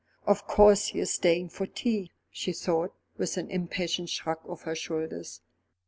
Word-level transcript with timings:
"Of 0.25 0.47
course 0.47 0.87
he 0.87 0.99
is 0.99 1.13
staying 1.13 1.49
for 1.49 1.67
tea," 1.67 2.09
she 2.31 2.53
thought, 2.53 2.95
with 3.19 3.37
an 3.37 3.51
impatient 3.51 4.09
shrug 4.09 4.39
of 4.47 4.63
her 4.63 4.73
shoulders. 4.73 5.41